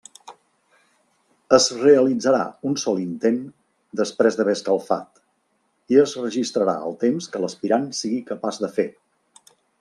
[1.57, 3.37] Es realitzarà un sol intent
[4.01, 5.23] després d'haver escalfat
[5.97, 8.89] i es registrarà el temps que l'aspirant sigui capaç de fer.